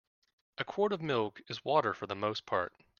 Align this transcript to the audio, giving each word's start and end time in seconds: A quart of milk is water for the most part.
A 0.57 0.63
quart 0.63 0.93
of 0.93 1.01
milk 1.03 1.41
is 1.47 1.63
water 1.63 1.93
for 1.93 2.07
the 2.07 2.15
most 2.15 2.47
part. 2.47 2.73